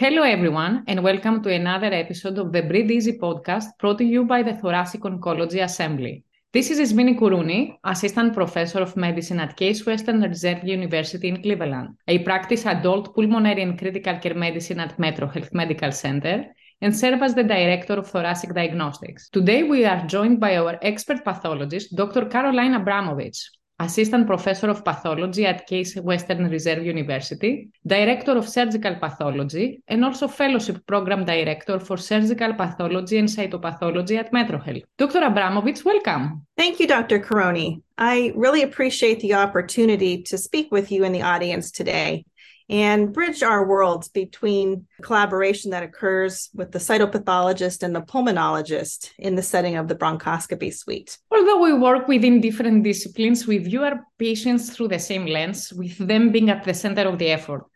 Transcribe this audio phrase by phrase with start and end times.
[0.00, 4.24] Hello, everyone, and welcome to another episode of the Breathe Easy podcast brought to you
[4.24, 6.24] by the Thoracic Oncology Assembly.
[6.54, 11.98] This is Ismini Kourouni, Assistant Professor of Medicine at Case Western Reserve University in Cleveland.
[12.08, 16.46] I practice adult pulmonary and critical care medicine at Metro Health Medical Center
[16.80, 19.28] and serve as the Director of Thoracic Diagnostics.
[19.28, 22.24] Today, we are joined by our expert pathologist, Dr.
[22.24, 23.50] Caroline Abramovich.
[23.80, 30.28] Assistant Professor of Pathology at Case Western Reserve University, Director of Surgical Pathology, and also
[30.28, 34.84] Fellowship Program Director for Surgical Pathology and Cytopathology at MetroHealth.
[34.98, 35.22] Dr.
[35.24, 36.46] Abramovich, welcome.
[36.58, 37.18] Thank you, Dr.
[37.20, 37.80] Kourouni.
[37.96, 42.24] I really appreciate the opportunity to speak with you in the audience today
[42.70, 49.34] and bridge our worlds between collaboration that occurs with the cytopathologist and the pulmonologist in
[49.34, 51.18] the setting of the bronchoscopy suite.
[51.32, 55.98] Although we work within different disciplines, we view our patients through the same lens, with
[55.98, 57.66] them being at the center of the effort.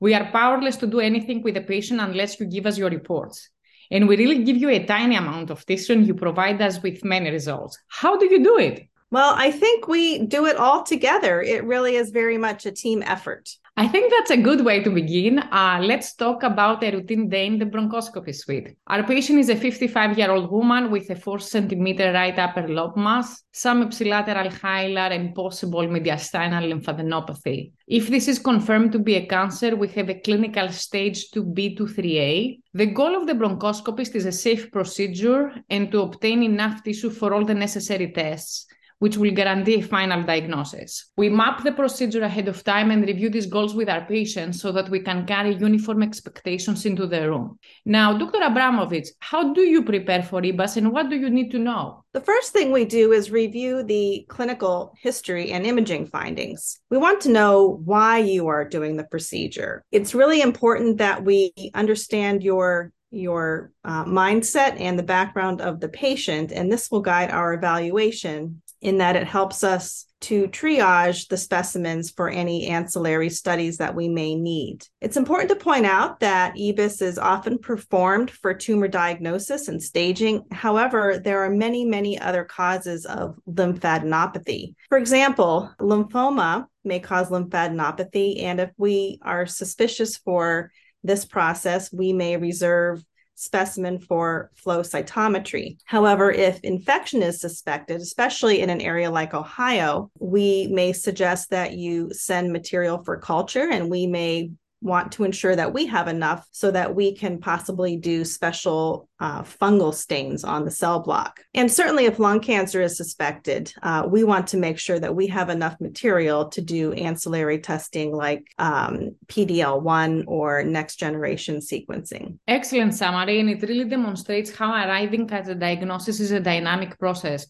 [0.00, 3.48] We are powerless to do anything with the patient unless you give us your reports.
[3.92, 7.04] And we really give you a tiny amount of tissue and you provide us with
[7.04, 7.78] many results.
[7.86, 8.88] How do you do it?
[9.12, 11.42] Well, I think we do it all together.
[11.42, 13.50] It really is very much a team effort.
[13.74, 15.38] I think that's a good way to begin.
[15.38, 18.76] Uh, let's talk about a routine day in the bronchoscopy suite.
[18.86, 22.98] Our patient is a 55 year old woman with a 4 centimeter right upper lobe
[22.98, 27.72] mass, some ipsilateral hilar, and possible mediastinal lymphadenopathy.
[27.86, 31.84] If this is confirmed to be a cancer, we have a clinical stage 2B to
[31.86, 32.60] 3A.
[32.74, 37.32] The goal of the bronchoscopist is a safe procedure and to obtain enough tissue for
[37.32, 38.66] all the necessary tests
[39.02, 41.10] which will guarantee a final diagnosis.
[41.16, 44.70] We map the procedure ahead of time and review these goals with our patients so
[44.70, 47.58] that we can carry uniform expectations into the room.
[47.84, 48.38] Now, Dr.
[48.40, 52.04] Abramovich, how do you prepare for EBUS and what do you need to know?
[52.12, 56.78] The first thing we do is review the clinical history and imaging findings.
[56.88, 59.82] We want to know why you are doing the procedure.
[59.90, 65.88] It's really important that we understand your your uh, mindset and the background of the
[65.88, 71.36] patient, and this will guide our evaluation in that it helps us to triage the
[71.36, 74.84] specimens for any ancillary studies that we may need.
[75.00, 80.44] It's important to point out that EBUS is often performed for tumor diagnosis and staging.
[80.52, 84.74] However, there are many, many other causes of lymphadenopathy.
[84.88, 90.70] For example, lymphoma may cause lymphadenopathy, and if we are suspicious for
[91.04, 93.02] this process, we may reserve
[93.34, 95.76] specimen for flow cytometry.
[95.84, 101.72] However, if infection is suspected, especially in an area like Ohio, we may suggest that
[101.72, 104.50] you send material for culture and we may
[104.82, 109.42] want to ensure that we have enough so that we can possibly do special uh,
[109.42, 111.40] fungal stains on the cell block.
[111.54, 115.28] And certainly, if lung cancer is suspected, uh, we want to make sure that we
[115.28, 122.38] have enough material to do ancillary testing like um, PDL1 or next generation sequencing.
[122.48, 127.46] Excellent summary, and it really demonstrates how arriving at a diagnosis is a dynamic process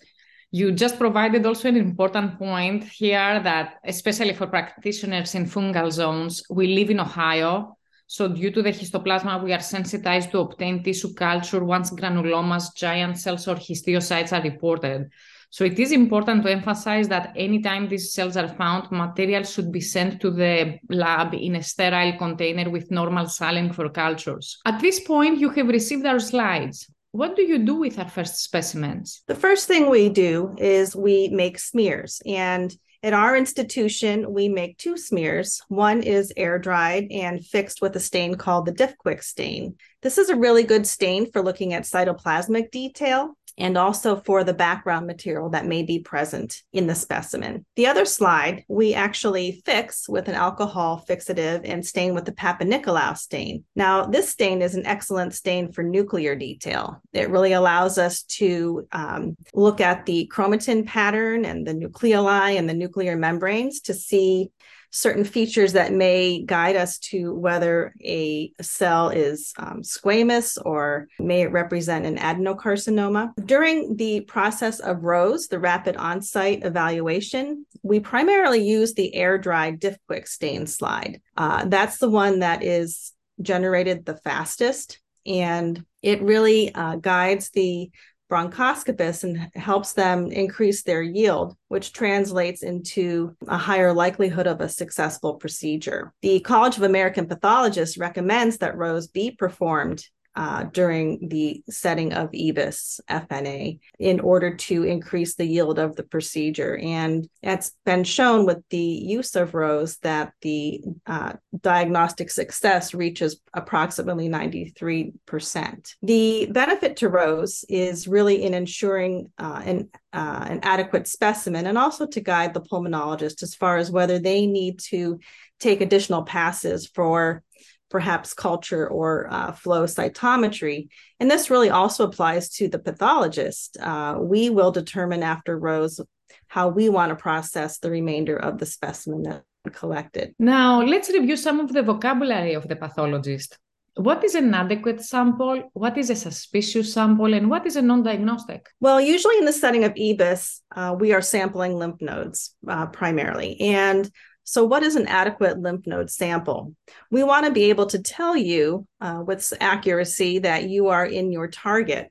[0.54, 6.42] you just provided also an important point here that, especially for practitioners in fungal zones,
[6.50, 7.78] we live in Ohio.
[8.06, 13.18] So, due to the histoplasma, we are sensitized to obtain tissue culture once granulomas, giant
[13.18, 15.10] cells, or histiocytes are reported.
[15.48, 19.80] So, it is important to emphasize that anytime these cells are found, material should be
[19.80, 24.58] sent to the lab in a sterile container with normal saline for cultures.
[24.66, 28.42] At this point, you have received our slides what do you do with our first
[28.42, 29.22] specimens?
[29.26, 32.20] The first thing we do is we make smears.
[32.26, 35.60] And at our institution, we make two smears.
[35.68, 39.76] One is air dried and fixed with a stain called the Diff-Quik stain.
[40.00, 44.54] This is a really good stain for looking at cytoplasmic detail and also for the
[44.54, 47.64] background material that may be present in the specimen.
[47.76, 53.16] The other slide, we actually fix with an alcohol fixative and stain with the Papanicolaou
[53.16, 53.64] stain.
[53.76, 57.02] Now, this stain is an excellent stain for nuclear detail.
[57.12, 62.69] It really allows us to um, look at the chromatin pattern and the nucleoli and
[62.69, 64.50] the nuclear membranes to see
[64.92, 71.46] certain features that may guide us to whether a cell is um, squamous or may
[71.46, 73.32] represent an adenocarcinoma.
[73.44, 80.28] During the process of ROSE, the rapid on-site evaluation, we primarily use the air-dried Diff-Quik
[80.28, 81.20] stain slide.
[81.36, 87.90] Uh, that's the one that is generated the fastest and it really uh, guides the
[88.32, 94.69] bronchoscopists and helps them increase their yield, which translates into a higher likelihood of a
[94.69, 96.14] successful procedure.
[96.23, 102.31] The College of American Pathologists recommends that ROSE be performed uh, during the setting of
[102.31, 106.76] EBUS FNA in order to increase the yield of the procedure.
[106.76, 113.40] And it's been shown with the use of ROSE that the uh, diagnostic success reaches
[113.52, 115.94] approximately 93%.
[116.02, 121.76] The benefit to ROSE is really in ensuring uh, an, uh, an adequate specimen and
[121.76, 125.19] also to guide the pulmonologist as far as whether they need to
[125.61, 127.43] take additional passes for
[127.92, 130.88] perhaps culture or uh, flow cytometry.
[131.20, 133.76] And this really also applies to the pathologist.
[133.78, 136.00] Uh, we will determine after ROSE
[136.48, 140.34] how we want to process the remainder of the specimen that collected.
[140.38, 143.58] Now, let's review some of the vocabulary of the pathologist.
[143.94, 145.70] What is an adequate sample?
[145.74, 147.34] What is a suspicious sample?
[147.34, 148.66] And what is a non diagnostic?
[148.80, 153.60] Well, usually in the setting of EBUS, uh, we are sampling lymph nodes uh, primarily.
[153.60, 154.10] And
[154.44, 156.74] so, what is an adequate lymph node sample?
[157.10, 161.30] We want to be able to tell you uh, with accuracy that you are in
[161.30, 162.10] your target.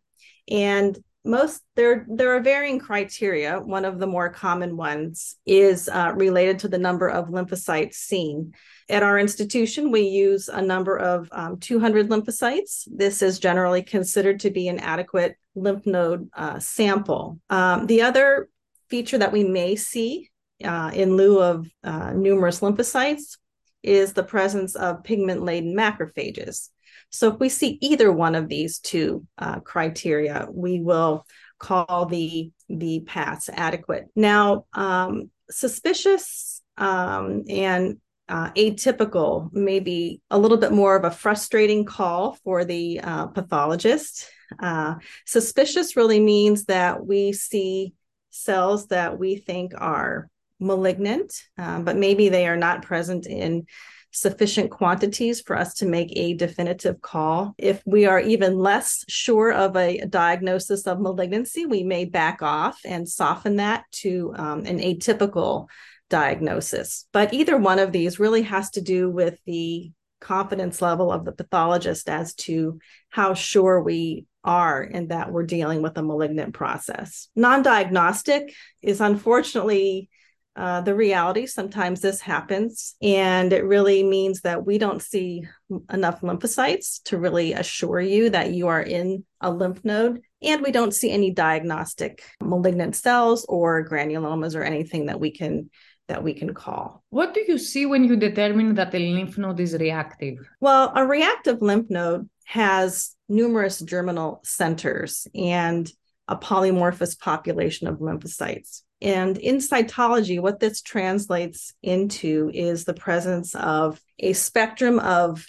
[0.50, 3.60] And most there there are varying criteria.
[3.60, 8.54] One of the more common ones is uh, related to the number of lymphocytes seen.
[8.90, 12.88] At our institution, we use a number of um, 200 lymphocytes.
[12.92, 17.40] This is generally considered to be an adequate lymph node uh, sample.
[17.50, 18.50] Um, the other
[18.90, 20.31] feature that we may see
[20.64, 23.38] uh, in lieu of uh, numerous lymphocytes
[23.84, 26.70] is the presence of pigment laden macrophages.
[27.10, 31.26] So if we see either one of these two uh, criteria, we will
[31.60, 34.08] call the the paths adequate.
[34.16, 37.98] Now, um, suspicious um, and
[38.30, 43.28] uh, atypical may be a little bit more of a frustrating call for the uh,
[43.28, 44.26] pathologist.
[44.58, 47.94] Uh, suspicious really means that we see
[48.30, 50.30] cells that we think are
[50.62, 53.66] malignant, um, but maybe they are not present in
[54.12, 57.56] sufficient quantities for us to make a definitive call.
[57.58, 62.80] If we are even less sure of a diagnosis of malignancy, we may back off
[62.86, 65.68] and soften that to um, an atypical
[66.10, 67.08] diagnosis.
[67.14, 71.32] But either one of these really has to do with the confidence level of the
[71.32, 72.80] pathologist as to
[73.10, 77.30] how sure we are in that we're dealing with a malignant process.
[77.36, 80.10] Non diagnostic is unfortunately
[80.56, 81.46] uh, the reality.
[81.46, 85.44] Sometimes this happens, and it really means that we don't see
[85.92, 90.22] enough lymphocytes to really assure you that you are in a lymph node.
[90.42, 95.70] And we don't see any diagnostic malignant cells or granulomas or anything that we can
[96.08, 97.04] that we can call.
[97.10, 100.36] What do you see when you determine that a lymph node is reactive?
[100.60, 105.90] Well, a reactive lymph node has numerous germinal centers and
[106.28, 108.82] a polymorphous population of lymphocytes.
[109.02, 115.46] And in cytology, what this translates into is the presence of a spectrum of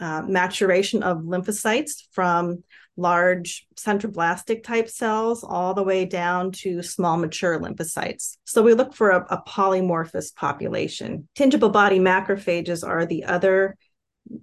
[0.00, 2.64] uh, maturation of lymphocytes from
[2.96, 8.36] large centroblastic type cells all the way down to small mature lymphocytes.
[8.44, 11.28] So we look for a, a polymorphous population.
[11.34, 13.76] Tingible body macrophages are the other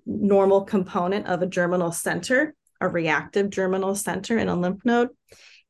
[0.06, 5.10] normal component of a germinal center, a reactive germinal center in a lymph node.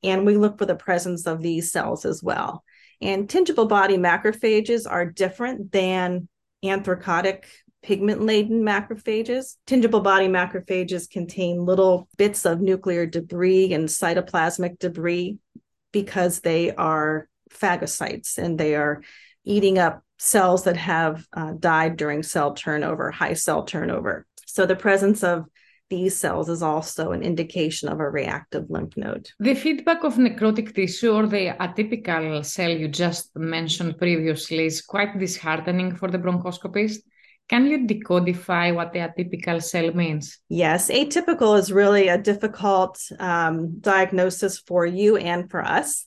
[0.04, 2.64] And we look for the presence of these cells as well.
[3.01, 6.27] And tingible body macrophages are different than
[6.63, 7.48] anthracotic
[7.81, 9.56] pigment laden macrophages.
[9.65, 15.39] Tingible body macrophages contain little bits of nuclear debris and cytoplasmic debris
[15.92, 19.01] because they are phagocytes and they are
[19.44, 24.28] eating up cells that have uh, died during cell turnover, high cell turnover.
[24.45, 25.45] So the presence of
[25.92, 29.28] these cells is also an indication of a reactive lymph node.
[29.40, 35.19] The feedback of necrotic tissue or the atypical cell you just mentioned previously is quite
[35.19, 37.00] disheartening for the bronchoscopist.
[37.50, 40.40] Can you decodify what the atypical cell means?
[40.48, 46.06] Yes, atypical is really a difficult um, diagnosis for you and for us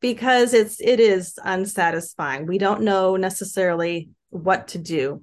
[0.00, 2.46] because it's it is unsatisfying.
[2.46, 5.22] We don't know necessarily what to do.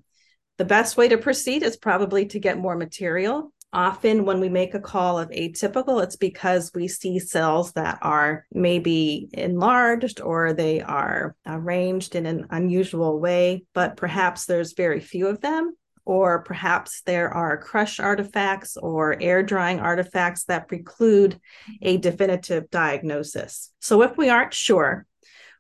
[0.57, 4.73] The best way to proceed is probably to get more material often when we make
[4.73, 10.81] a call of atypical, it's because we see cells that are maybe enlarged or they
[10.81, 15.75] are arranged in an unusual way, but perhaps there's very few of them.
[16.07, 21.39] Or perhaps there are crush artifacts or air drying artifacts that preclude
[21.81, 23.73] a definitive diagnosis.
[23.79, 25.07] So, if we aren't sure,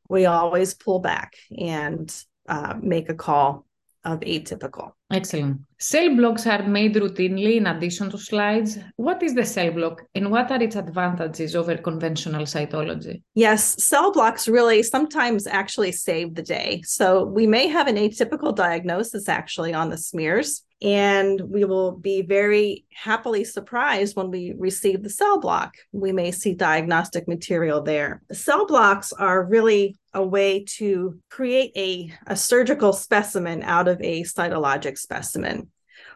[0.07, 2.15] we always pull back and
[2.47, 3.65] uh, make a call
[4.03, 4.91] of atypical.
[5.15, 5.61] Excellent.
[5.77, 8.77] Cell blocks are made routinely in addition to slides.
[8.97, 13.21] What is the cell block and what are its advantages over conventional cytology?
[13.33, 16.81] Yes, cell blocks really sometimes actually save the day.
[16.85, 22.21] So we may have an atypical diagnosis actually on the smears, and we will be
[22.21, 25.75] very happily surprised when we receive the cell block.
[25.91, 28.21] We may see diagnostic material there.
[28.31, 34.23] Cell blocks are really a way to create a, a surgical specimen out of a
[34.23, 35.69] cytologic specimen.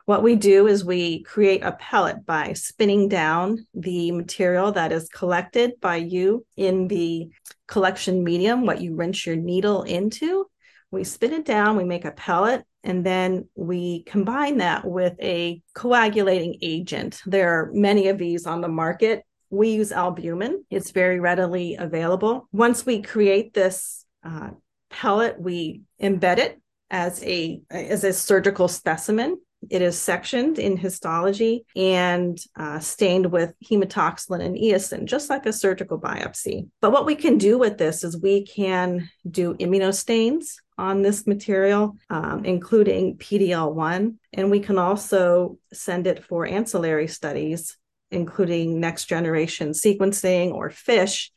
[0.06, 5.08] What we do is we create a pellet by spinning down the material that is
[5.08, 7.30] collected by you in the
[7.68, 10.48] collection medium, what you rinse your needle into.
[10.90, 15.62] We spin it down, we make a pellet, and then we combine that with a
[15.76, 17.22] coagulating agent.
[17.28, 19.24] There are many of these on the market.
[19.52, 22.48] We use albumin, it's very readily available.
[22.52, 24.50] Once we create this uh,
[24.90, 29.38] pellet, we embed it as a as a surgical specimen
[29.70, 35.54] it is sectioned in histology and uh, stained with hematoxylin and eosin, just like a
[35.54, 36.70] surgical biopsy.
[36.82, 41.98] But what we can do with this is we can do immunostains on this material,
[42.10, 47.78] um, including PDL1, and we can also send it for ancillary studies,
[48.12, 51.32] including next generation sequencing or FISH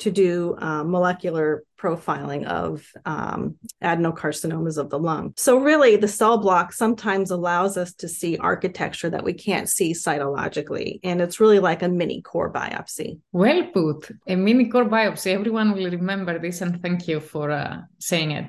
[0.00, 5.32] to do uh, molecular profiling of um, adenocarcinomas of the lung.
[5.36, 9.92] So, really, the cell block sometimes allows us to see architecture that we can't see
[9.92, 11.00] cytologically.
[11.02, 13.18] And it's really like a mini core biopsy.
[13.32, 14.10] Well put.
[14.26, 15.32] A mini core biopsy.
[15.32, 18.46] Everyone will remember this, and thank you for uh, saying it.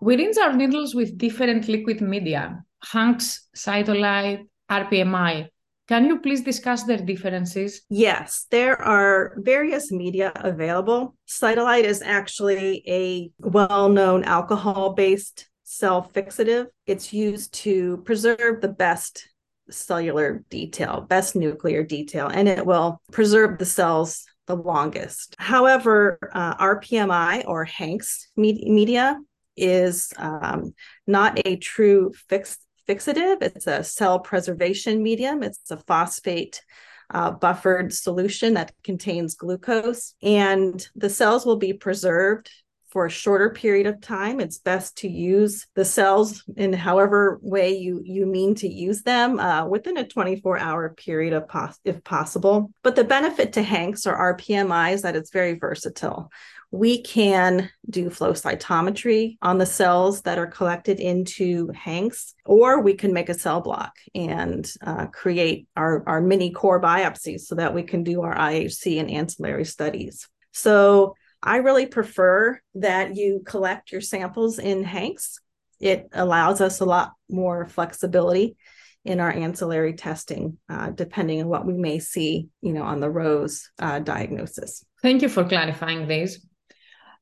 [0.00, 5.48] We rinse our needles with different liquid media Hanks, CytoLyt, RPMI.
[5.86, 7.82] Can you please discuss their differences?
[7.90, 11.14] Yes, there are various media available.
[11.28, 16.68] CytoLyt is actually a well known alcohol based cell fixative.
[16.86, 19.28] It's used to preserve the best
[19.70, 25.34] cellular detail, best nuclear detail, and it will preserve the cells the longest.
[25.38, 29.18] However, uh, RPMI or Hanks media
[29.56, 30.74] is um,
[31.06, 33.42] not a true fixed fixative.
[33.42, 35.42] It's a cell preservation medium.
[35.42, 36.62] It's a phosphate
[37.10, 42.50] uh, buffered solution that contains glucose, and the cells will be preserved
[42.94, 44.38] for a shorter period of time.
[44.38, 49.40] It's best to use the cells in however way you you mean to use them
[49.40, 52.70] uh, within a 24 hour period of pos- if possible.
[52.84, 56.30] But the benefit to Hanks or RPMI is that it's very versatile
[56.74, 62.94] we can do flow cytometry on the cells that are collected into Hanks, or we
[62.94, 67.74] can make a cell block and uh, create our, our mini core biopsies so that
[67.74, 70.28] we can do our IHC and ancillary studies.
[70.50, 75.38] So I really prefer that you collect your samples in Hanks.
[75.78, 78.56] It allows us a lot more flexibility
[79.04, 83.10] in our ancillary testing, uh, depending on what we may see, you know, on the
[83.10, 84.84] Rose uh, diagnosis.
[85.02, 86.44] Thank you for clarifying this.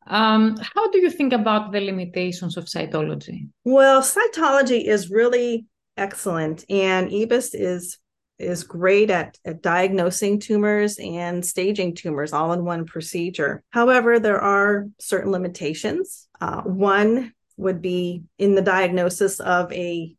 [0.06, 3.48] Um, how do you think about the limitations of cytology?
[3.64, 5.66] Well, cytology is really
[5.96, 7.98] excellent, and EBUS is
[8.38, 13.62] is great at, at diagnosing tumors and staging tumors all in one procedure.
[13.70, 16.28] However, there are certain limitations.
[16.40, 20.16] Uh, one would be in the diagnosis of a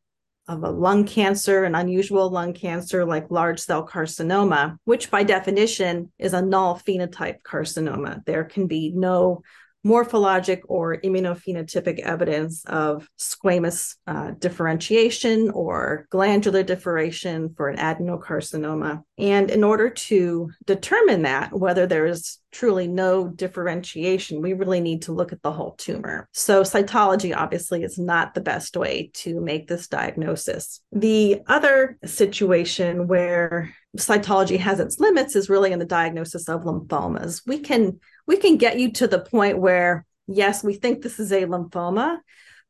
[0.48, 6.12] of a lung cancer, an unusual lung cancer like large cell carcinoma, which by definition
[6.20, 8.26] is a null phenotype carcinoma.
[8.26, 9.42] There can be no
[9.86, 19.04] morphologic or immunophenotypic evidence of squamous uh, differentiation or glandular differentiation for an adenocarcinoma.
[19.18, 25.04] And in order to determine that, whether there is truly no differentiation, we really need
[25.04, 26.30] to look at the whole tumor.
[26.32, 30.80] So, cytology obviously is not the best way to make this diagnosis.
[30.92, 37.42] The other situation where cytology has its limits is really in the diagnosis of lymphomas.
[37.46, 41.32] We can we can get you to the point where yes, we think this is
[41.32, 42.20] a lymphoma,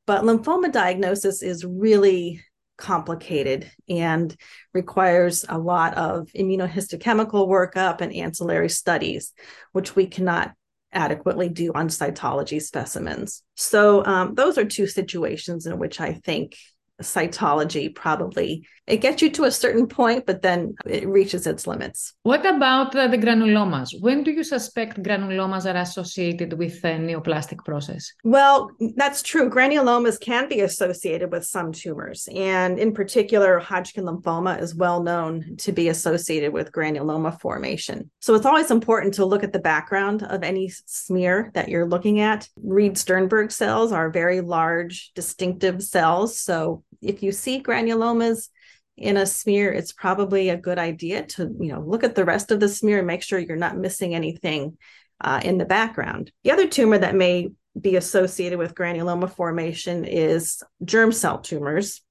[0.06, 2.42] but lymphoma diagnosis is really
[2.78, 4.36] complicated and
[4.74, 9.32] requires a lot of immunohistochemical workup and ancillary studies,
[9.72, 10.54] which we cannot
[10.92, 13.44] adequately do on cytology specimens.
[13.56, 16.56] So, um, those are two situations in which I think
[17.02, 18.68] cytology probably.
[18.86, 22.14] It gets you to a certain point but then it reaches its limits.
[22.24, 24.00] What about uh, the granulomas?
[24.00, 28.12] When do you suspect granulomas are associated with the neoplastic process?
[28.24, 29.50] Well that's true.
[29.50, 35.56] Granulomas can be associated with some tumors and in particular hodgkin lymphoma is well known
[35.58, 38.12] to be associated with granuloma formation.
[38.20, 42.20] So it's always important to look at the background of any smear that you're looking
[42.20, 42.48] at.
[42.62, 48.50] Reed sternberg cells are very large distinctive cells so if you see granulomas
[48.96, 52.52] in a smear, it's probably a good idea to you know look at the rest
[52.52, 54.78] of the smear and make sure you're not missing anything
[55.22, 56.32] uh, in the background.
[56.44, 62.02] The other tumor that may be associated with granuloma formation is germ cell tumors,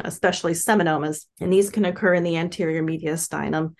[0.00, 3.74] especially seminomas, and these can occur in the anterior mediastinum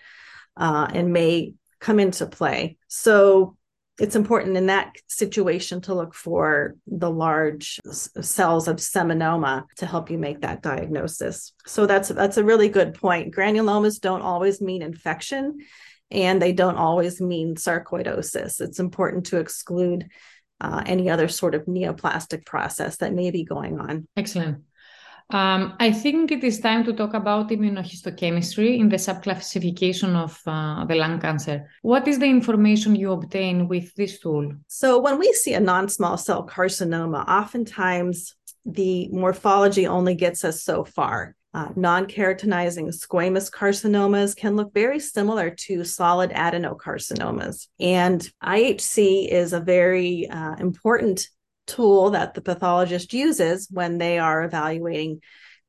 [0.57, 2.77] uh, and may come into play.
[2.89, 3.57] So
[4.00, 10.11] it's important in that situation to look for the large cells of seminoma to help
[10.11, 11.52] you make that diagnosis.
[11.66, 13.35] So that's that's a really good point.
[13.35, 15.59] Granulomas don't always mean infection
[16.11, 18.61] and they don't always mean sarcoidosis.
[18.61, 20.09] It's important to exclude
[20.61, 24.09] uh, any other sort of neoplastic process that may be going on.
[24.16, 24.64] Excellent.
[25.33, 30.85] Um, I think it is time to talk about immunohistochemistry in the subclassification of uh,
[30.87, 31.71] the lung cancer.
[31.83, 34.53] What is the information you obtain with this tool?
[34.67, 38.35] So, when we see a non small cell carcinoma, oftentimes
[38.65, 41.37] the morphology only gets us so far.
[41.53, 47.69] Uh, non keratinizing squamous carcinomas can look very similar to solid adenocarcinomas.
[47.79, 51.29] And IHC is a very uh, important
[51.71, 55.21] tool that the pathologist uses when they are evaluating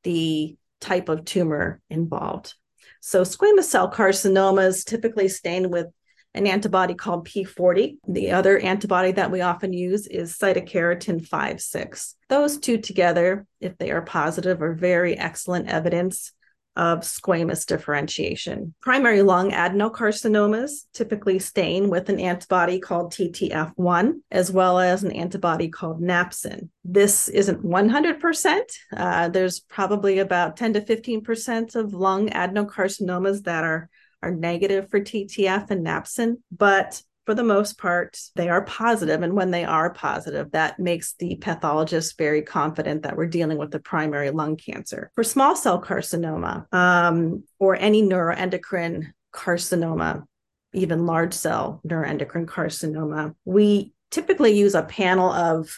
[0.02, 2.54] the type of tumor involved.
[3.00, 5.86] So, squamous cell carcinomas typically stain with
[6.34, 7.98] an antibody called P40.
[8.08, 12.14] The other antibody that we often use is cytokeratin 5-6.
[12.28, 16.32] Those two together, if they are positive, are very excellent evidence
[16.76, 18.74] of squamous differentiation.
[18.80, 25.68] Primary lung adenocarcinomas typically stain with an antibody called TTF1, as well as an antibody
[25.68, 26.68] called napsin.
[26.84, 28.60] This isn't 100%.
[28.96, 33.90] Uh, there's probably about 10 to 15% of lung adenocarcinomas that are,
[34.22, 39.22] are negative for TTF and napsin, but for the most part, they are positive.
[39.22, 43.70] And when they are positive, that makes the pathologist very confident that we're dealing with
[43.70, 45.10] the primary lung cancer.
[45.14, 50.24] For small cell carcinoma um, or any neuroendocrine carcinoma,
[50.72, 55.76] even large cell neuroendocrine carcinoma, we typically use a panel of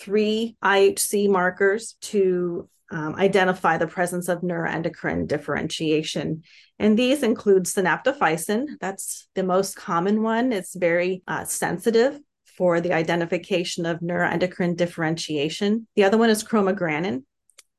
[0.00, 6.42] three IHC markers to um, identify the presence of neuroendocrine differentiation.
[6.78, 10.52] And these include synaptophysin, that's the most common one.
[10.52, 12.18] It's very uh, sensitive
[12.56, 15.86] for the identification of neuroendocrine differentiation.
[15.96, 17.24] The other one is chromogranin,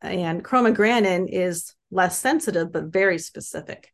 [0.02, 3.92] and chromogranin is less sensitive but very specific.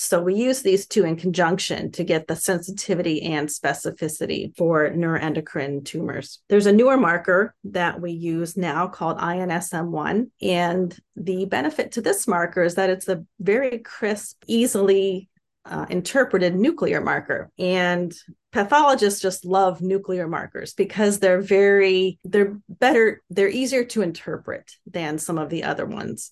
[0.00, 5.84] So we use these two in conjunction to get the sensitivity and specificity for neuroendocrine
[5.84, 6.38] tumors.
[6.48, 10.30] There's a newer marker that we use now called INSM1.
[10.40, 15.28] And the benefit to this marker is that it's a very crisp, easily
[15.64, 17.50] uh, interpreted nuclear marker.
[17.58, 18.14] And
[18.52, 25.18] pathologists just love nuclear markers because they're very, they're better, they're easier to interpret than
[25.18, 26.30] some of the other ones.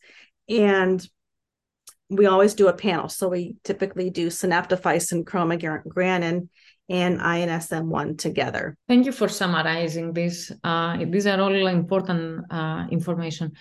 [0.48, 1.04] And
[2.08, 3.08] we always do a panel.
[3.08, 6.48] So we typically do synaptophysin, chromogranin,
[6.88, 8.76] and INSM1 together.
[8.86, 10.52] Thank you for summarizing this.
[10.62, 13.52] Uh, these are all important uh, information.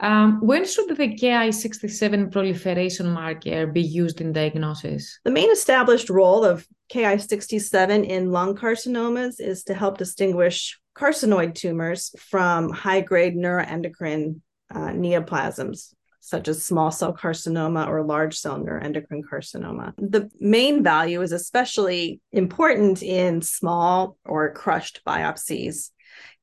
[0.00, 5.18] Um, when should the Ki67 proliferation marker be used in diagnosis?
[5.24, 12.14] The main established role of Ki67 in lung carcinomas is to help distinguish carcinoid tumors
[12.18, 14.40] from high grade neuroendocrine
[14.72, 19.94] uh, neoplasms such as small cell carcinoma or large cell neuroendocrine carcinoma.
[19.98, 25.90] The main value is especially important in small or crushed biopsies.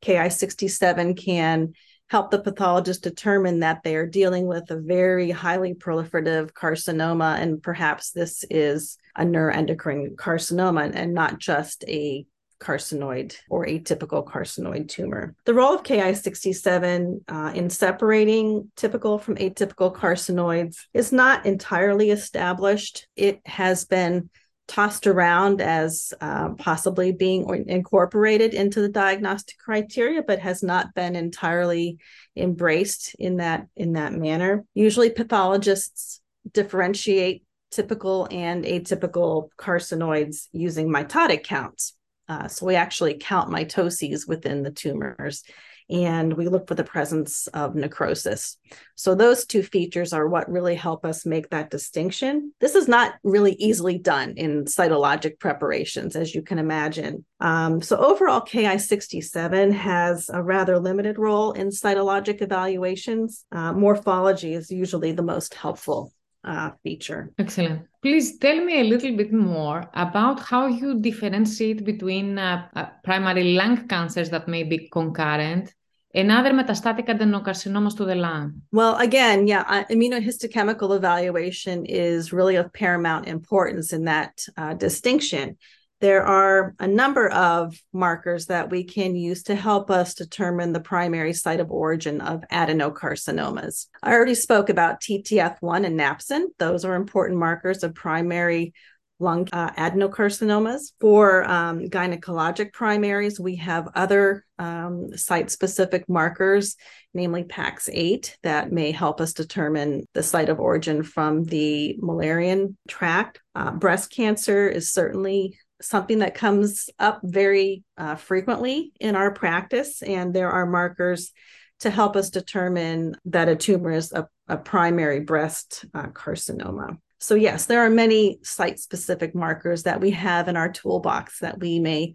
[0.02, 1.74] Ki67 can
[2.10, 7.62] help the pathologist determine that they are dealing with a very highly proliferative carcinoma, and
[7.62, 12.26] perhaps this is a neuroendocrine carcinoma and not just a
[12.60, 15.36] carcinoid or atypical carcinoid tumor.
[15.46, 23.08] The role of Ki67 uh, in separating typical from atypical carcinoids is not entirely established.
[23.16, 24.30] It has been
[24.68, 31.16] tossed around as uh, possibly being incorporated into the diagnostic criteria but has not been
[31.16, 31.98] entirely
[32.36, 36.20] embraced in that in that manner usually pathologists
[36.52, 41.94] differentiate typical and atypical carcinoids using mitotic counts
[42.28, 45.44] uh, so we actually count mitoses within the tumors
[45.90, 48.58] and we look for the presence of necrosis.
[48.96, 52.54] So those two features are what really help us make that distinction.
[52.60, 57.26] This is not really easily done in cytologic preparations, as you can imagine.
[57.40, 63.46] Um, so overall, Ki67 has a rather limited role in cytologic evaluations.
[63.52, 66.12] Uh, morphology is usually the most helpful
[66.46, 67.32] uh, feature.
[67.40, 67.88] Excellent.
[68.02, 73.54] Please tell me a little bit more about how you differentiate between uh, uh, primary
[73.54, 75.74] lung cancers that may be concurrent
[76.14, 78.62] and other metastatic adenocarcinomas to the lung.
[78.72, 85.58] Well, again, yeah, uh, immunohistochemical evaluation is really of paramount importance in that uh, distinction.
[86.02, 90.82] There are a number of markers that we can use to help us determine the
[90.82, 93.88] primary site of origin of adenocarcinomas.
[94.04, 96.48] I already spoke about TTF1 and napsin.
[96.60, 98.74] Those are important markers of primary
[99.20, 100.92] lung uh, adenocarcinomas.
[101.00, 106.76] For um, gynecologic primaries, we have other um, site specific markers,
[107.14, 113.40] namely PAX8, that may help us determine the site of origin from the Mullerian tract.
[113.54, 120.02] Uh, breast cancer is certainly something that comes up very uh, frequently in our practice,
[120.02, 121.32] and there are markers
[121.80, 126.98] to help us determine that a tumor is a, a primary breast uh, carcinoma.
[127.20, 131.60] So, yes, there are many site specific markers that we have in our toolbox that
[131.60, 132.14] we may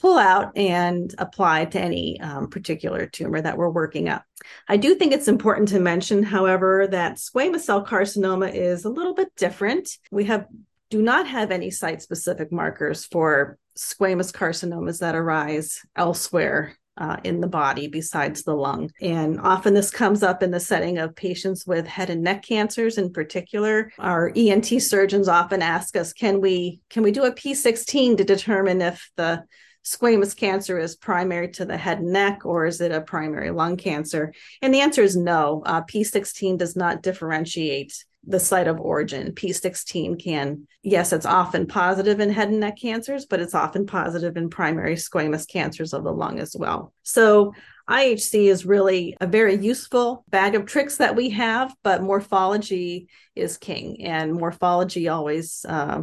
[0.00, 4.24] pull out and apply to any um, particular tumor that we're working up.
[4.68, 9.14] I do think it's important to mention, however, that squamous cell carcinoma is a little
[9.14, 9.88] bit different.
[10.10, 10.46] We have
[10.90, 17.40] do not have any site specific markers for squamous carcinomas that arise elsewhere uh, in
[17.40, 18.90] the body besides the lung.
[19.00, 22.96] And often this comes up in the setting of patients with head and neck cancers
[22.96, 23.92] in particular.
[23.98, 28.80] Our ENT surgeons often ask us, can we can we do a P16 to determine
[28.80, 29.44] if the
[29.84, 33.76] squamous cancer is primary to the head and neck or is it a primary lung
[33.76, 34.32] cancer?
[34.62, 35.62] And the answer is no.
[35.64, 39.32] Uh, P16 does not differentiate the site of origin.
[39.32, 44.36] P16 can, yes, it's often positive in head and neck cancers, but it's often positive
[44.36, 46.92] in primary squamous cancers of the lung as well.
[47.02, 47.54] So
[47.88, 53.58] IHC is really a very useful bag of tricks that we have, but morphology is
[53.58, 55.64] king, and morphology always.
[55.68, 56.02] Uh,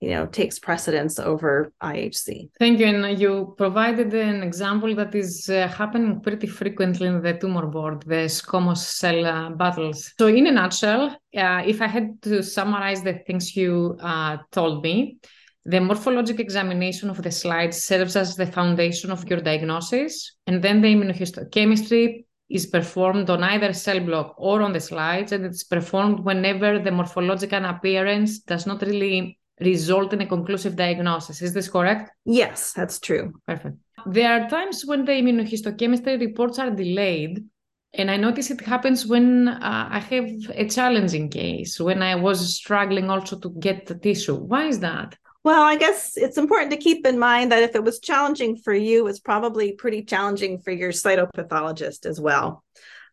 [0.00, 2.50] you know takes precedence over IHC.
[2.58, 7.34] Thank you, and you provided an example that is uh, happening pretty frequently in the
[7.34, 10.12] tumor board, the squamous cell uh, battles.
[10.18, 14.82] So, in a nutshell, uh, if I had to summarize the things you uh, told
[14.82, 15.18] me,
[15.66, 20.80] the morphologic examination of the slides serves as the foundation of your diagnosis, and then
[20.80, 26.20] the immunohistochemistry is performed on either cell block or on the slides, and it's performed
[26.20, 31.42] whenever the morphological appearance does not really result in a conclusive diagnosis.
[31.42, 32.10] Is this correct?
[32.24, 33.32] Yes, that's true.
[33.46, 33.76] Perfect.
[34.06, 37.44] There are times when the immunohistochemistry reports are delayed.
[37.92, 42.54] And I notice it happens when uh, I have a challenging case, when I was
[42.54, 44.36] struggling also to get the tissue.
[44.36, 45.16] Why is that?
[45.42, 48.74] Well, I guess it's important to keep in mind that if it was challenging for
[48.74, 52.62] you, it's probably pretty challenging for your cytopathologist as well.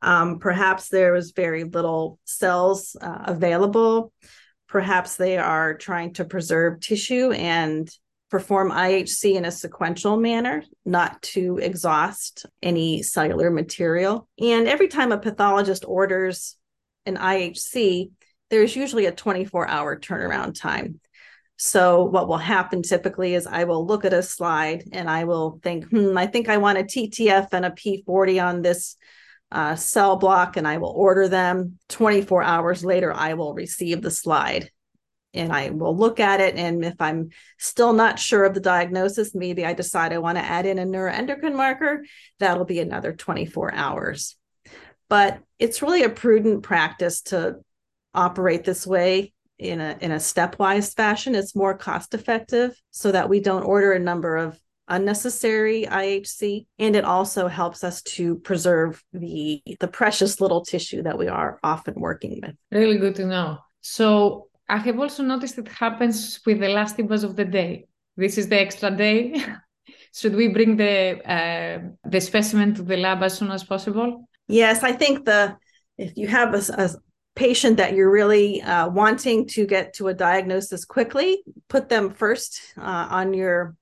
[0.01, 4.11] Um, perhaps there was very little cells uh, available
[4.67, 7.89] Perhaps they are trying to preserve tissue and
[8.29, 14.27] perform IHC in a sequential manner, not to exhaust any cellular material.
[14.39, 16.57] And every time a pathologist orders
[17.05, 18.11] an IHC,
[18.49, 20.99] there's usually a 24 hour turnaround time.
[21.59, 25.59] So, what will happen typically is I will look at a slide and I will
[25.63, 28.95] think, hmm, I think I want a TTF and a P40 on this
[29.51, 31.77] uh, cell block and I will order them.
[31.89, 34.69] 24 hours later, I will receive the slide
[35.33, 36.55] and I will look at it.
[36.55, 40.43] And if I'm still not sure of the diagnosis, maybe I decide I want to
[40.43, 42.03] add in a neuroendocrine marker,
[42.39, 44.35] that'll be another 24 hours.
[45.09, 47.57] But it's really a prudent practice to
[48.13, 51.35] operate this way in a in a stepwise fashion.
[51.35, 56.95] It's more cost effective so that we don't order a number of unnecessary IHC and
[56.95, 61.95] it also helps us to preserve the the precious little tissue that we are often
[61.95, 62.55] working with.
[62.71, 63.57] Really good to know.
[63.81, 67.87] So I have also noticed it happens with the last image of the day.
[68.15, 69.43] This is the extra day.
[70.13, 74.27] Should we bring the uh, the specimen to the lab as soon as possible?
[74.47, 75.57] Yes, I think the
[75.97, 76.89] if you have a, a
[77.35, 82.59] patient that you're really uh, wanting to get to a diagnosis quickly, put them first
[82.77, 83.75] uh, on your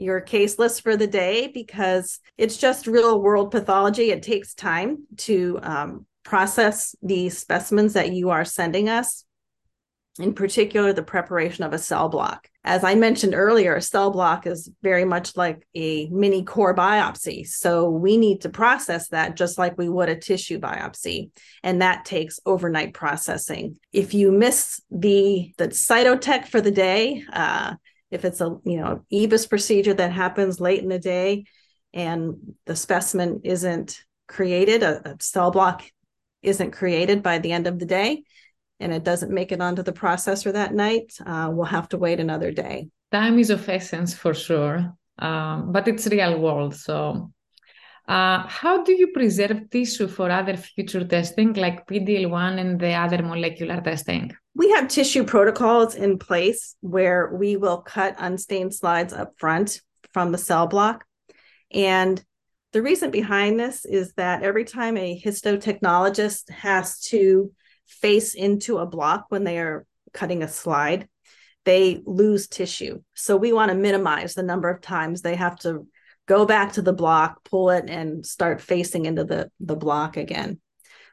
[0.00, 4.10] your case list for the day because it's just real world pathology.
[4.10, 9.24] It takes time to um, process the specimens that you are sending us.
[10.18, 12.48] In particular, the preparation of a cell block.
[12.62, 17.46] As I mentioned earlier, a cell block is very much like a mini core biopsy.
[17.46, 21.30] So we need to process that just like we would a tissue biopsy.
[21.62, 23.78] And that takes overnight processing.
[23.92, 27.76] If you miss the, the cytotech for the day, uh,
[28.10, 31.44] if it's a you know EBUS procedure that happens late in the day
[31.92, 35.82] and the specimen isn't created, a, a cell block
[36.42, 38.22] isn't created by the end of the day,
[38.78, 42.20] and it doesn't make it onto the processor that night, uh, we'll have to wait
[42.20, 42.88] another day.
[43.12, 46.74] Time is of essence for sure, um, but it's real world.
[46.74, 47.32] So,
[48.10, 53.22] Uh, how do you preserve tissue for other future testing like PDL1 and the other
[53.22, 54.32] molecular testing?
[54.56, 59.80] We have tissue protocols in place where we will cut unstained slides up front
[60.12, 61.04] from the cell block.
[61.70, 62.20] And
[62.72, 67.52] the reason behind this is that every time a histotechnologist has to
[67.86, 71.08] face into a block when they are cutting a slide,
[71.64, 73.02] they lose tissue.
[73.14, 75.86] So we want to minimize the number of times they have to
[76.30, 80.60] go back to the block, pull it, and start facing into the, the block again.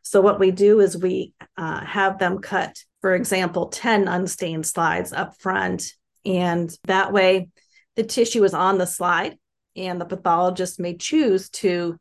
[0.04, 5.12] So what we do is we uh, have them cut, for example, 10 unstained slides
[5.14, 5.92] up front.
[6.24, 7.50] And that way
[7.96, 9.40] the tissue is on the slide
[9.76, 11.98] and the pathologist may choose to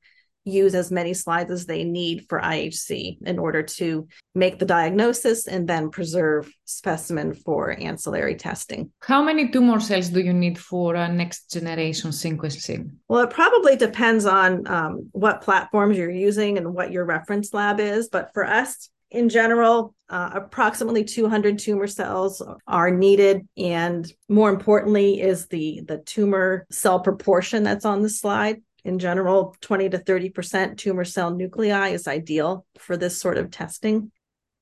[0.47, 5.47] use as many slides as they need for IHC in order to make the diagnosis
[5.47, 8.93] and then preserve specimen for ancillary testing.
[9.01, 12.91] How many tumor cells do you need for a next generation sequencing?
[13.09, 17.81] Well, it probably depends on um, what platforms you're using and what your reference lab
[17.81, 18.09] is.
[18.09, 23.47] But for us, in general, uh, approximately 200 tumor cells are needed.
[23.57, 29.57] And more importantly, is the, the tumor cell proportion that's on the slide in general,
[29.61, 34.13] 20 to 30% tumor cell nuclei is ideal for this sort of testing.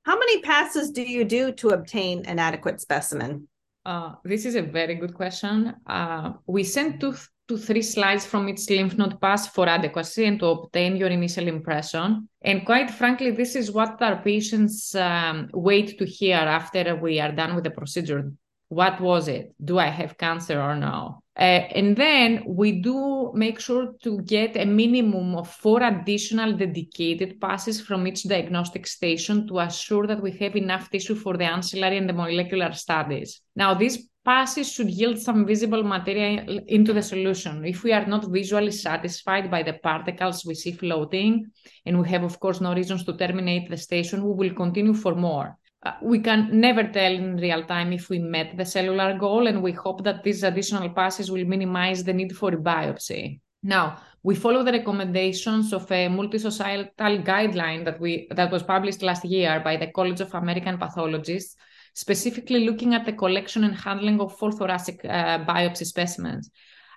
[0.04, 3.48] How many passes do you do to obtain an adequate specimen?
[3.84, 5.74] Uh, this is a very good question.
[5.86, 7.14] Uh, we send two
[7.48, 11.46] to three slides from each lymph node pass for adequacy and to obtain your initial
[11.46, 12.26] impression.
[12.40, 17.32] And quite frankly, this is what our patients um, wait to hear after we are
[17.32, 18.32] done with the procedure.
[18.68, 19.54] What was it?
[19.62, 21.23] Do I have cancer or no?
[21.36, 27.40] Uh, and then we do make sure to get a minimum of four additional dedicated
[27.40, 31.98] passes from each diagnostic station to assure that we have enough tissue for the ancillary
[31.98, 33.40] and the molecular studies.
[33.56, 37.64] Now, these passes should yield some visible material into the solution.
[37.64, 41.50] If we are not visually satisfied by the particles we see floating,
[41.84, 45.14] and we have, of course, no reasons to terminate the station, we will continue for
[45.16, 45.58] more.
[45.84, 49.62] Uh, we can never tell in real time if we met the cellular goal, and
[49.62, 53.40] we hope that these additional passes will minimize the need for biopsy.
[53.62, 59.24] Now, we follow the recommendations of a multi-societal guideline that we that was published last
[59.24, 61.56] year by the College of American Pathologists,
[61.94, 66.50] specifically looking at the collection and handling of full thoracic uh, biopsy specimens.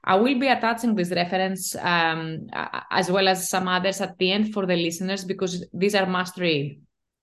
[0.04, 2.48] I will be attaching this reference um,
[2.92, 6.38] as well as some others at the end for the listeners because these are must
[6.38, 6.80] read.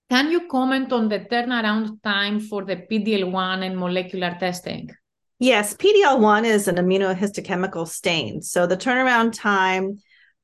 [0.09, 4.91] Can you comment on the turnaround time for the PDL1 and molecular testing?
[5.39, 8.41] Yes, PDL1 is an immunohistochemical stain.
[8.41, 9.97] So the turnaround time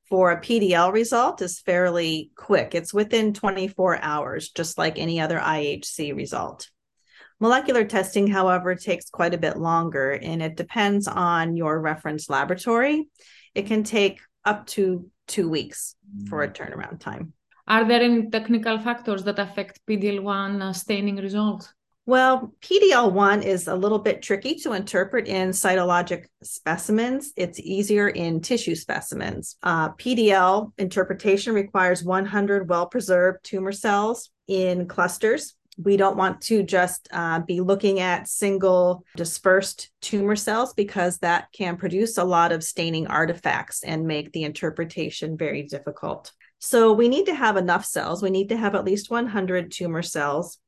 [0.10, 2.74] for a PDL result is fairly quick.
[2.74, 6.70] It's within 24 hours, just like any other IHC result.
[7.40, 13.08] Molecular testing, however, takes quite a bit longer and it depends on your reference laboratory.
[13.56, 15.96] It can take up to two weeks
[16.30, 16.56] for a mm.
[16.56, 17.34] turnaround time.
[17.72, 21.74] Are there any technical factors that affect PDL1 uh, staining results?
[22.06, 27.32] Well, PDL1 is a little bit tricky to interpret in cytologic specimens.
[27.38, 29.56] It's easier in tissue specimens.
[29.64, 35.56] Uh, PDL interpretation requires 100 well preserved tumor cells in clusters.
[35.82, 41.48] We don't want to just uh, be looking at single dispersed tumor cells because that
[41.54, 46.34] can produce a lot of staining artifacts and make the interpretation very difficult.
[46.64, 48.22] So we need to have enough cells.
[48.22, 50.60] We need to have at least 100 tumor cells.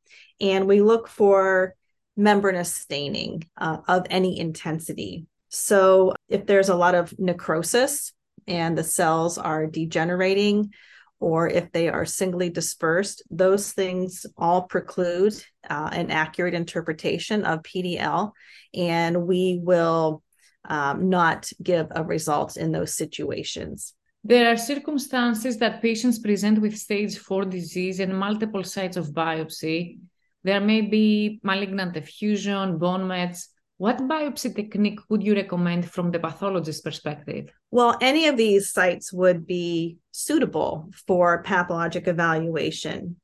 [0.41, 1.75] And we look for
[2.17, 5.27] membranous staining uh, of any intensity.
[5.49, 8.12] So if there's a lot of necrosis
[8.47, 10.73] and the cells are degenerating,
[11.19, 15.36] or if they are singly dispersed, those things all preclude
[15.69, 18.32] uh, an accurate interpretation of PDL.
[18.73, 20.23] And we will
[20.65, 23.93] um, not give a result in those situations.
[24.26, 30.00] There are circumstances that patients present with stage 4 disease and multiple sites of biopsy.
[30.44, 33.50] There may be malignant effusion, bone mets.
[33.78, 37.52] What biopsy technique would you recommend from the pathologist perspective?
[37.70, 43.18] Well, any of these sites would be suitable for pathologic evaluation.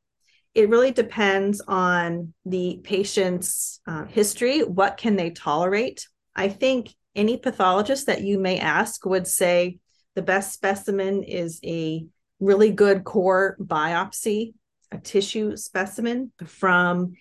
[0.53, 4.63] It really depends on the patient's uh, history.
[4.63, 6.05] What can they tolerate?
[6.35, 9.79] I think any pathologist that you may ask would say,
[10.15, 12.05] the best specimen is a
[12.39, 14.53] really good core biopsy,
[14.91, 17.13] a tissue specimen from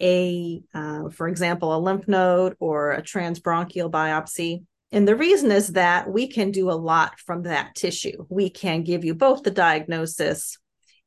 [0.00, 4.64] a, uh, for example, a lymph node or a transbronchial biopsy.
[4.92, 8.26] And the reason is that we can do a lot from that tissue.
[8.28, 10.58] We can give you both the diagnosis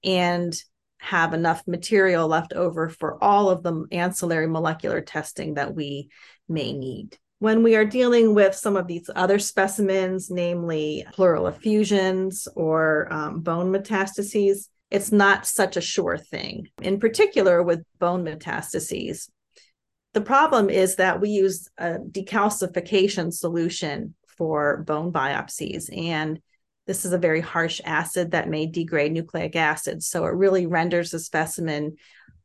[0.04, 0.54] and
[0.97, 6.10] have enough material left over for all of the ancillary molecular testing that we
[6.47, 7.17] may need.
[7.39, 13.39] When we are dealing with some of these other specimens, namely pleural effusions or um,
[13.39, 16.67] bone metastases, it's not such a sure thing.
[16.82, 19.30] In particular, with bone metastases,
[20.13, 25.95] the problem is that we use a decalcification solution for bone biopsies.
[25.95, 26.41] And
[26.88, 30.02] this is a very harsh acid that may degrade nucleic acid.
[30.04, 31.97] So it really renders the specimen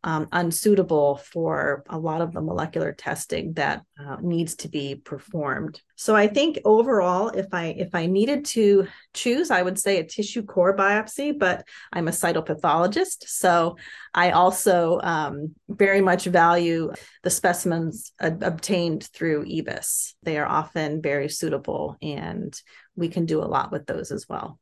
[0.04, 5.80] um, unsuitable for a lot of the molecular testing that uh, needs to be performed.
[5.96, 10.04] So I think overall, if I if I needed to choose, I would say a
[10.04, 11.36] tissue core biopsy.
[11.36, 13.76] But I'm a cytopathologist, so
[14.12, 20.14] I also um, very much value the specimens obtained through EBUS.
[20.22, 22.54] They are often very suitable, and
[22.94, 24.60] we can do a lot with those as well.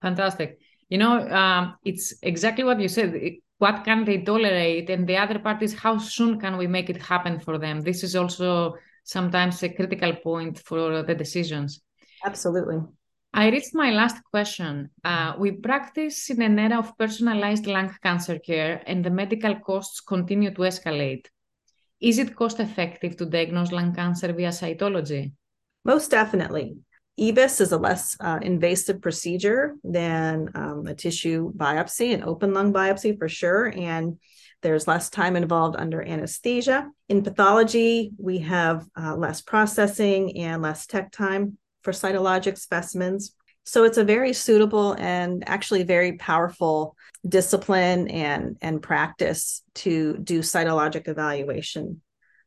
[0.00, 0.58] Fantastic.
[0.88, 3.14] You know, um, it's exactly what you said.
[3.14, 4.90] It, what can they tolerate?
[4.90, 7.80] And the other part is how soon can we make it happen for them?
[7.80, 11.80] This is also sometimes a critical point for the decisions.
[12.24, 12.80] Absolutely.
[13.32, 14.90] I reached my last question.
[15.02, 20.00] Uh, we practice in an era of personalized lung cancer care and the medical costs
[20.00, 21.26] continue to escalate.
[22.00, 25.32] Is it cost effective to diagnose lung cancer via cytology?
[25.84, 26.76] Most definitely
[27.18, 32.72] EBUS is a less uh, invasive procedure than um, a tissue biopsy, an open lung
[32.72, 33.66] biopsy for sure.
[33.66, 34.18] And
[34.62, 36.90] there's less time involved under anesthesia.
[37.08, 43.34] In pathology, we have uh, less processing and less tech time for cytologic specimens.
[43.64, 46.96] So it's a very suitable and actually very powerful
[47.26, 52.02] discipline and, and practice to do cytologic evaluation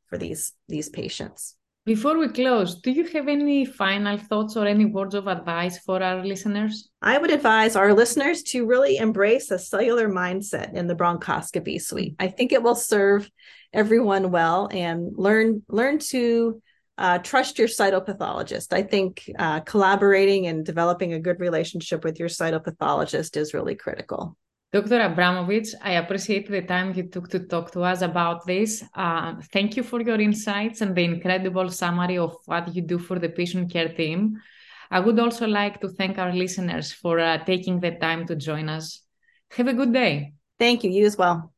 [0.08, 1.57] for these, these patients.
[1.88, 6.04] Before we close, do you have any final thoughts or any words of advice for
[6.04, 6.90] our listeners?
[7.02, 12.16] I would advise our listeners to really embrace a cellular mindset in the bronchoscopy suite.
[12.20, 13.32] I think it will serve
[13.72, 16.62] everyone well and learn learn to
[16.98, 18.74] uh, trust your cytopathologist.
[18.74, 24.36] I think uh, collaborating and developing a good relationship with your cytopathologist is really critical.
[24.78, 25.02] Dr.
[25.02, 28.84] Abramovich, I appreciate the time you took to talk to us about this.
[28.94, 33.18] Uh, thank you for your insights and the incredible summary of what you do for
[33.18, 34.40] the patient care team.
[34.92, 38.70] I would also like to thank our listeners for uh, taking the time to join
[38.70, 39.02] us.
[39.54, 40.34] Have a good day.
[40.60, 40.92] Thank you.
[40.92, 41.57] You as well.